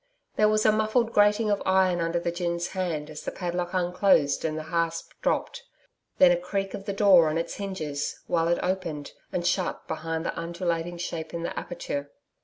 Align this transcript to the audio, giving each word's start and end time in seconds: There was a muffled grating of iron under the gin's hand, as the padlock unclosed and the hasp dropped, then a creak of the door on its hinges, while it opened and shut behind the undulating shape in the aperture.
There 0.35 0.49
was 0.49 0.65
a 0.65 0.71
muffled 0.71 1.13
grating 1.13 1.51
of 1.51 1.61
iron 1.63 2.01
under 2.01 2.19
the 2.19 2.31
gin's 2.31 2.69
hand, 2.69 3.07
as 3.11 3.21
the 3.23 3.29
padlock 3.29 3.69
unclosed 3.73 4.43
and 4.43 4.57
the 4.57 4.63
hasp 4.73 5.11
dropped, 5.21 5.61
then 6.17 6.31
a 6.31 6.37
creak 6.37 6.73
of 6.73 6.85
the 6.85 6.91
door 6.93 7.29
on 7.29 7.37
its 7.37 7.57
hinges, 7.57 8.19
while 8.25 8.47
it 8.47 8.57
opened 8.63 9.11
and 9.31 9.45
shut 9.45 9.87
behind 9.87 10.25
the 10.25 10.35
undulating 10.35 10.97
shape 10.97 11.35
in 11.35 11.43
the 11.43 11.55
aperture. 11.55 12.09